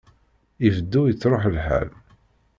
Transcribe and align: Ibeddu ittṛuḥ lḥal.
Ibeddu 0.67 1.01
ittṛuḥ 1.07 1.43
lḥal. 1.55 1.89